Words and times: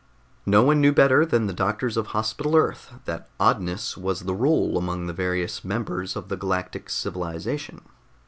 No 0.47 0.63
one 0.63 0.81
knew 0.81 0.91
better 0.91 1.27
than 1.27 1.45
the 1.45 1.53
doctors 1.53 1.95
of 1.95 2.07
Hospital 2.07 2.55
Earth 2.55 2.91
that 3.05 3.29
oddness 3.39 3.95
was 3.95 4.21
the 4.21 4.33
rule 4.33 4.75
among 4.75 5.05
the 5.05 5.13
various 5.13 5.63
members 5.63 6.15
of 6.15 6.27
the 6.27 6.37
galactic 6.37 6.89
civilization. 6.89 7.81